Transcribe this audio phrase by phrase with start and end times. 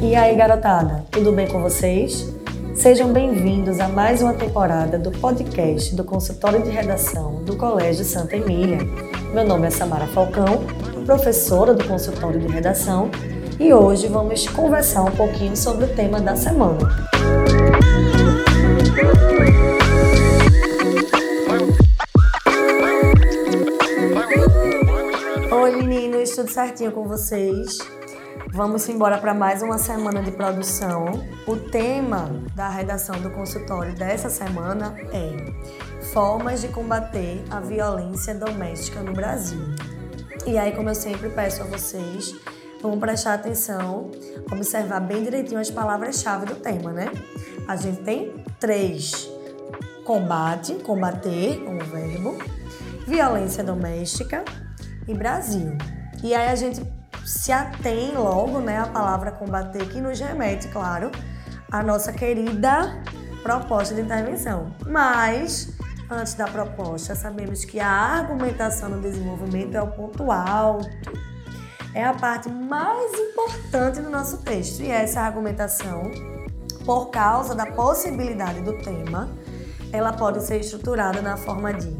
[0.00, 2.32] E aí, garotada, tudo bem com vocês?
[2.76, 8.36] Sejam bem-vindos a mais uma temporada do podcast do Consultório de Redação do Colégio Santa
[8.36, 8.78] Emília.
[9.34, 10.64] Meu nome é Samara Falcão,
[11.04, 13.10] professora do Consultório de Redação,
[13.58, 16.78] e hoje vamos conversar um pouquinho sobre o tema da semana.
[25.52, 27.78] Oi meninos, tudo certinho com vocês?
[28.52, 31.24] Vamos embora para mais uma semana de produção.
[31.46, 35.36] O tema da redação do consultório dessa semana é
[36.12, 39.60] Formas de combater a violência doméstica no Brasil.
[40.44, 42.34] E aí, como eu sempre peço a vocês,
[42.82, 44.10] vamos prestar atenção,
[44.50, 47.12] observar bem direitinho as palavras-chave do tema, né?
[47.68, 49.28] A gente tem três:
[50.04, 52.38] combate, combater, como verbo,
[53.06, 54.44] violência doméstica
[55.06, 55.76] e Brasil.
[56.22, 56.82] E aí a gente
[57.24, 61.10] se atém logo, né, à palavra combater, que nos remete, claro,
[61.70, 63.02] à nossa querida
[63.42, 64.74] proposta de intervenção.
[64.86, 65.68] Mas,
[66.10, 70.88] antes da proposta, sabemos que a argumentação no desenvolvimento é o ponto alto,
[71.94, 74.82] é a parte mais importante do nosso texto.
[74.82, 76.10] E essa argumentação,
[76.84, 79.28] por causa da possibilidade do tema,
[79.92, 81.94] ela pode ser estruturada na forma de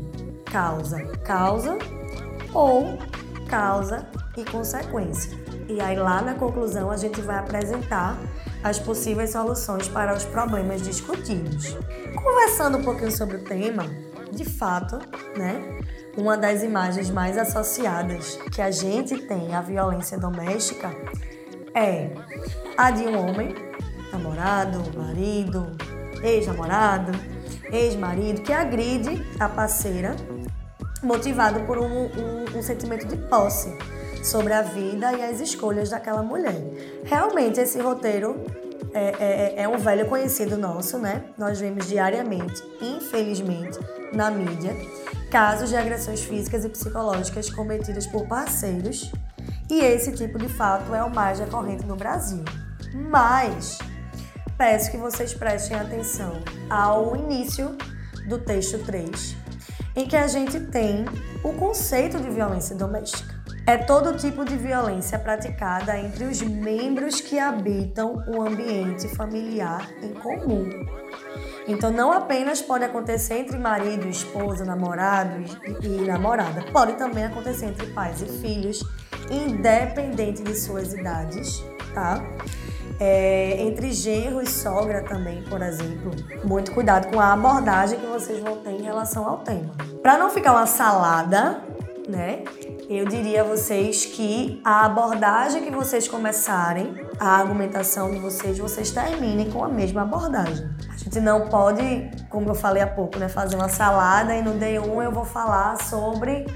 [0.45, 1.79] causa, causa
[2.53, 2.99] ou
[3.49, 4.06] causa
[4.37, 5.39] e consequência.
[5.69, 8.19] E aí lá na conclusão a gente vai apresentar
[8.62, 11.77] as possíveis soluções para os problemas discutidos.
[12.15, 13.84] Conversando um pouquinho sobre o tema,
[14.33, 14.99] de fato,
[15.37, 15.79] né,
[16.17, 20.91] uma das imagens mais associadas que a gente tem à violência doméstica
[21.75, 22.11] é
[22.77, 23.55] a de um homem,
[24.29, 25.67] namorado, marido,
[26.23, 27.12] ex-namorado,
[27.73, 30.15] ex-marido, que agride a parceira
[31.03, 33.77] motivado por um, um, um sentimento de posse
[34.23, 36.56] sobre a vida e as escolhas daquela mulher.
[37.05, 38.44] Realmente, esse roteiro
[38.93, 41.25] é, é, é, um velho conhecido nosso, né?
[41.39, 43.78] Nós vemos diariamente, infelizmente,
[44.12, 44.77] na mídia,
[45.31, 49.12] casos de agressões físicas e psicológicas cometidas por parceiros,
[49.71, 52.43] e esse tipo de fato é o mais recorrente no Brasil.
[53.10, 53.78] Mas
[54.59, 57.79] peço que vocês prestem atenção ao início
[58.29, 59.37] do texto 3,
[59.95, 61.07] em que a gente tem
[61.45, 63.39] o conceito de violência doméstica
[63.69, 70.15] é todo tipo de violência praticada entre os membros que habitam o ambiente familiar em
[70.15, 70.71] comum.
[71.67, 75.39] Então, não apenas pode acontecer entre marido, esposa, namorado
[75.83, 78.83] e, e namorada, pode também acontecer entre pais e filhos,
[79.31, 82.25] independente de suas idades, tá?
[83.00, 86.10] É, entre genro e sogra também, por exemplo.
[86.44, 89.72] Muito cuidado com a abordagem que vocês vão ter em relação ao tema.
[90.03, 91.62] Para não ficar uma salada,
[92.09, 92.42] né?
[92.88, 98.91] eu diria a vocês que a abordagem que vocês começarem, a argumentação de vocês, vocês
[98.91, 100.66] terminem com a mesma abordagem.
[100.91, 104.54] A gente não pode, como eu falei há pouco, né, fazer uma salada e no
[104.54, 106.47] D1 eu vou falar sobre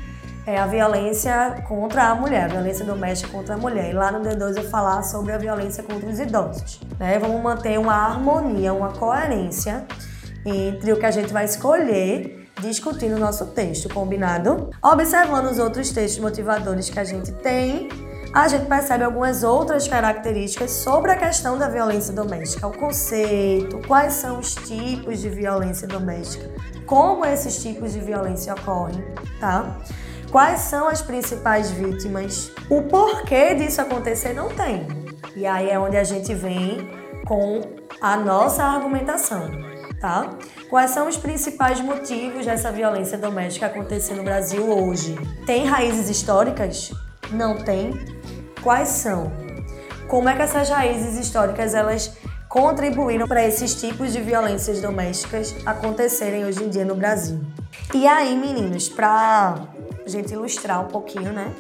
[0.47, 3.91] é, a violência contra a mulher, a violência doméstica contra a mulher.
[3.91, 6.81] E lá no D2 eu falar sobre a violência contra os idosos.
[6.99, 7.19] Né?
[7.19, 9.85] Vamos manter uma harmonia, uma coerência
[10.45, 14.71] entre o que a gente vai escolher discutindo o nosso texto, combinado?
[14.83, 17.89] Observando os outros textos motivadores que a gente tem,
[18.33, 24.15] a gente percebe algumas outras características sobre a questão da violência doméstica, o conceito, quais
[24.15, 26.51] são os tipos de violência doméstica,
[26.87, 29.05] como esses tipos de violência ocorrem,
[29.39, 29.79] tá?
[30.33, 32.51] Quais são as principais vítimas?
[32.71, 34.89] O porquê disso acontecer não tem.
[35.37, 36.91] E aí é onde a gente vem
[37.27, 37.61] com
[38.01, 39.51] a nossa argumentação,
[40.01, 40.31] tá?
[40.71, 45.17] Quais são os principais motivos dessa violência doméstica acontecer no Brasil hoje?
[45.45, 46.91] Tem raízes históricas?
[47.31, 47.93] Não tem?
[48.63, 49.31] Quais são?
[50.09, 52.17] Como é que essas raízes históricas elas
[52.49, 57.39] contribuíram para esses tipos de violências domésticas acontecerem hoje em dia no Brasil?
[57.95, 59.69] E aí, meninos, para
[60.13, 61.53] gente ilustrar um pouquinho, né,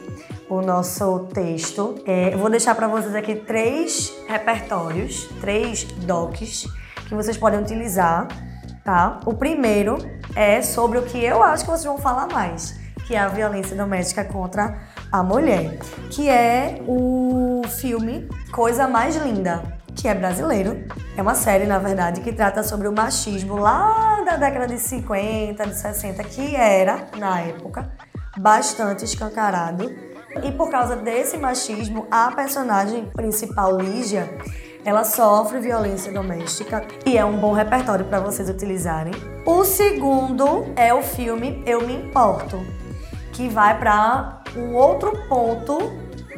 [0.49, 6.67] o nosso texto, é, eu vou deixar para vocês aqui três repertórios, três docs
[7.09, 8.29] que vocês podem utilizar
[8.85, 9.21] tá?
[9.25, 9.99] O primeiro
[10.35, 13.77] é sobre o que eu acho que vocês vão falar mais, que é a violência
[13.77, 14.79] doméstica contra
[15.11, 15.79] a mulher,
[16.11, 19.63] que é o filme Coisa Mais Linda,
[19.95, 20.85] que é brasileiro.
[21.17, 25.67] É uma série, na verdade, que trata sobre o machismo lá da década de 50,
[25.67, 27.91] de 60, que era, na época,
[28.37, 29.93] bastante escancarado.
[30.43, 34.29] E por causa desse machismo, a personagem principal, Lígia,
[34.85, 39.13] ela sofre violência doméstica e é um bom repertório para vocês utilizarem.
[39.47, 42.59] O segundo é o filme Eu Me Importo,
[43.33, 45.79] que vai para um outro ponto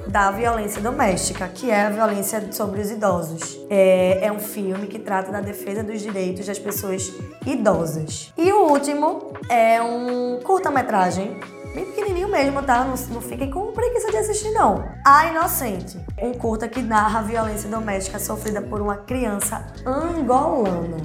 [0.07, 3.59] da violência doméstica, que é a violência sobre os idosos.
[3.71, 7.13] É, é um filme que trata da defesa dos direitos das pessoas
[7.47, 8.33] idosas.
[8.37, 11.41] E o último é um curta-metragem
[11.75, 12.85] bem pequenininho mesmo, tá?
[12.85, 14.85] Não, não fiquem com preguiça de assistir, não.
[15.05, 20.97] A Inocente, um curta que narra a violência doméstica sofrida por uma criança angolana.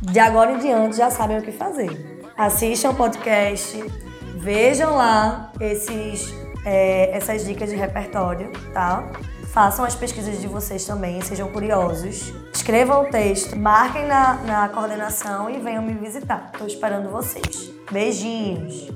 [0.00, 1.90] De agora em diante já sabem o que fazer.
[2.38, 3.84] Assistam o podcast,
[4.38, 6.34] vejam lá esses,
[6.66, 9.08] é, essas dicas de repertório, tá?
[9.52, 12.32] Façam as pesquisas de vocês também, sejam curiosos.
[12.52, 16.50] Escrevam o texto, marquem na, na coordenação e venham me visitar.
[16.52, 17.70] Estou esperando vocês.
[17.90, 18.95] Beijinhos!